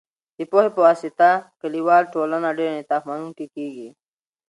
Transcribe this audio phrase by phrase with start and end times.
[0.37, 1.29] د پوهې په واسطه،
[1.61, 3.89] کلیواله ټولنه ډیر انعطاف منونکې کېږي.